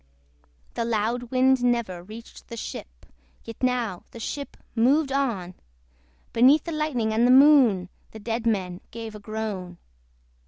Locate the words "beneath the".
6.33-6.71